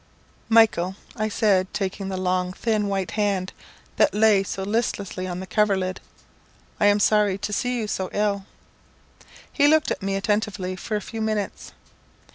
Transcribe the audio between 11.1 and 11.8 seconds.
minutes.